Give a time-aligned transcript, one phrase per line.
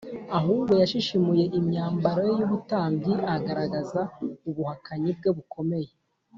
[0.37, 4.01] ahubwo yashishimuye imyambaro ye y’ubutambyi agaragaza
[4.49, 5.91] ubuhakanyi bwe bukomeye